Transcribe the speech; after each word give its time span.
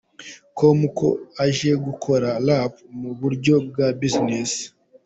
com 0.57 0.79
ko 0.97 1.07
aje 1.43 1.69
gukora 1.85 2.27
Rap 2.47 2.73
mu 2.99 3.11
buryo 3.19 3.53
bwa 3.67 3.87
Business. 4.01 4.51